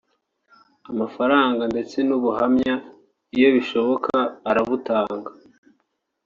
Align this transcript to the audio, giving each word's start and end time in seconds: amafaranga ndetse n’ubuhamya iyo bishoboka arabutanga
amafaranga 0.91 1.63
ndetse 1.73 1.97
n’ubuhamya 2.07 2.75
iyo 3.35 3.49
bishoboka 3.55 4.15
arabutanga 4.49 5.29